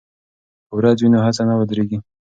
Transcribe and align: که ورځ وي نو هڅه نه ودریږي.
که 0.67 0.71
ورځ 0.77 0.97
وي 1.01 1.09
نو 1.13 1.19
هڅه 1.25 1.43
نه 1.49 1.53
ودریږي. 1.59 1.97